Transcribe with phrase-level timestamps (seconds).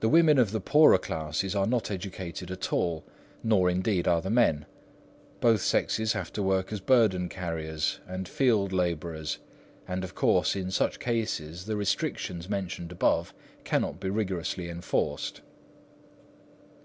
[0.00, 3.04] The women of the poorer classes are not educated at all;
[3.44, 4.66] nor indeed are the men.
[5.40, 9.38] Both sexes have to work as burden carriers and field labourers;
[9.86, 13.32] and of course in such cases the restrictions mentioned above
[13.62, 15.40] cannot be rigorously enforced.